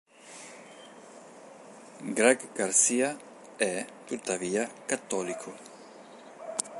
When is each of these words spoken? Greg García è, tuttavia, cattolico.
Greg 2.15 2.39
García 2.55 3.15
è, 3.55 3.85
tuttavia, 4.03 4.67
cattolico. 4.87 5.53